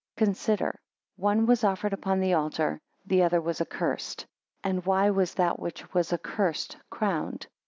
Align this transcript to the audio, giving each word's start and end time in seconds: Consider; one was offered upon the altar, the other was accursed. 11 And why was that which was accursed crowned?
Consider; 0.17 0.79
one 1.15 1.45
was 1.45 1.63
offered 1.63 1.93
upon 1.93 2.19
the 2.19 2.33
altar, 2.33 2.81
the 3.05 3.21
other 3.21 3.39
was 3.39 3.61
accursed. 3.61 4.25
11 4.63 4.77
And 4.79 4.85
why 4.87 5.11
was 5.11 5.35
that 5.35 5.59
which 5.59 5.93
was 5.93 6.11
accursed 6.11 6.75
crowned? 6.89 7.45